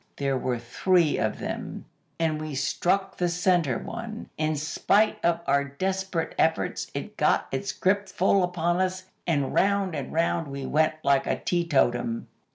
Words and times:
There 0.15 0.35
were 0.35 0.57
three 0.57 1.19
of 1.19 1.37
them, 1.37 1.85
and 2.19 2.41
we 2.41 2.55
struck 2.55 3.17
the 3.17 3.29
centre 3.29 3.77
one. 3.77 4.31
In 4.35 4.55
spite 4.55 5.23
of 5.23 5.41
our 5.45 5.63
desperate 5.63 6.33
efforts, 6.39 6.89
it 6.95 7.17
got 7.17 7.45
its 7.51 7.71
grip 7.71 8.09
full 8.09 8.41
upon 8.43 8.77
us, 8.81 9.03
and 9.27 9.53
round 9.53 9.93
and 9.93 10.11
round 10.11 10.47
we 10.47 10.65
went 10.65 10.93
like 11.03 11.27
a 11.27 11.35
teetotum. 11.37 12.25